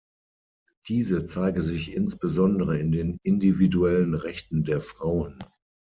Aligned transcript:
Diese 0.87 1.27
zeige 1.27 1.61
sich 1.61 1.93
insbesondere 1.93 2.79
in 2.79 2.91
den 2.91 3.19
individuellen 3.21 4.15
Rechten 4.15 4.63
der 4.63 4.81
Frauen. 4.81 5.43